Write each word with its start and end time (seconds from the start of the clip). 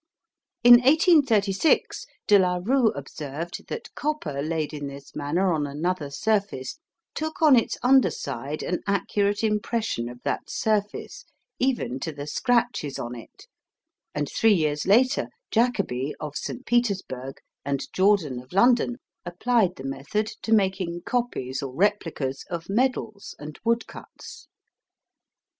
In 0.63 0.81
1836 0.81 2.07
De 2.25 2.39
la 2.39 2.55
Rue 2.55 2.87
observed 2.95 3.67
that 3.67 3.93
copper 3.93 4.41
laid 4.41 4.73
in 4.73 4.87
this 4.87 5.15
manner 5.15 5.53
on 5.53 5.67
another 5.67 6.09
surface 6.09 6.79
took 7.13 7.39
on 7.39 7.55
its 7.55 7.77
under 7.83 8.09
side 8.09 8.63
an 8.63 8.81
accurate 8.87 9.43
impression 9.43 10.09
of 10.09 10.19
that 10.23 10.49
surface, 10.49 11.23
even 11.59 11.99
to 11.99 12.11
the 12.11 12.25
scratches 12.25 12.97
on 12.97 13.13
it, 13.13 13.45
and 14.15 14.27
three 14.27 14.55
years 14.55 14.87
later 14.87 15.27
Jacobi, 15.51 16.15
of 16.19 16.35
St. 16.35 16.65
Petersburg, 16.65 17.35
and 17.63 17.85
Jordan, 17.93 18.39
of 18.39 18.53
London, 18.53 18.95
applied 19.23 19.75
the 19.75 19.83
method 19.85 20.25
to 20.41 20.51
making 20.51 21.03
copies 21.05 21.61
or 21.61 21.75
replicas 21.75 22.43
of 22.49 22.69
medals 22.69 23.35
and 23.37 23.59
woodcuts. 23.63 24.47